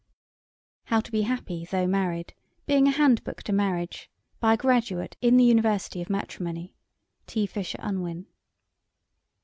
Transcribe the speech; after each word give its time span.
How 0.85 0.99
to 0.99 1.11
be 1.11 1.21
Happy 1.21 1.63
though 1.63 1.85
Married: 1.85 2.33
Being 2.65 2.87
a 2.87 2.91
Handbook 2.91 3.43
to 3.43 3.53
Marriage. 3.53 4.09
By 4.39 4.53
a 4.55 4.57
Graduate 4.57 5.15
in 5.21 5.37
the 5.37 5.43
University 5.43 6.01
of 6.01 6.09
Matrimony. 6.09 6.75
(T. 7.27 7.45
Fisher 7.45 7.77
Unwin.) 7.79 8.25